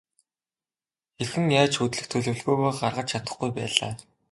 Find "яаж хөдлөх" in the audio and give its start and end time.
1.59-2.07